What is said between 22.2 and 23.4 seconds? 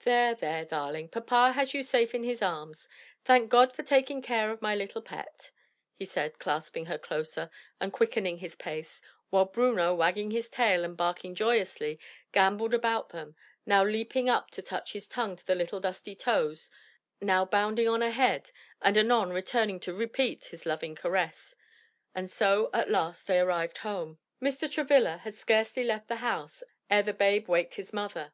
so at last they